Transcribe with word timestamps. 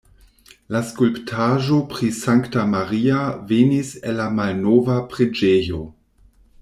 La 0.75 0.79
skulptaĵo 0.91 1.77
pri 1.91 2.09
Sankta 2.21 2.63
Maria 2.71 3.19
venis 3.53 3.93
el 4.13 4.19
la 4.21 4.29
malnova 4.41 4.97
preĝejo. 5.13 5.85